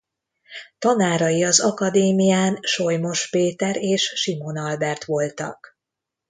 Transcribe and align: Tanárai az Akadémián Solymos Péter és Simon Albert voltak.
Tanárai 0.79 1.43
az 1.43 1.59
Akadémián 1.59 2.57
Solymos 2.61 3.29
Péter 3.29 3.75
és 3.77 4.13
Simon 4.15 4.57
Albert 4.57 5.03
voltak. 5.05 5.77